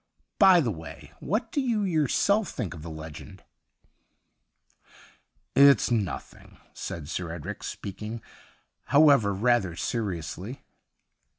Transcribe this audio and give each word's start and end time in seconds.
By 0.39 0.61
the 0.61 0.71
way, 0.71 1.11
what 1.19 1.51
do 1.51 1.61
you 1.61 1.83
yourself 1.83 2.49
think 2.49 2.73
of 2.73 2.81
the 2.81 2.89
legend 2.89 3.43
?''It's 5.55 5.91
nothing,' 5.91 6.57
said 6.73 7.07
Sir 7.07 7.31
Edric, 7.31 7.61
speaking, 7.61 8.19
however, 8.85 9.31
rather 9.31 9.75
seriously. 9.75 10.63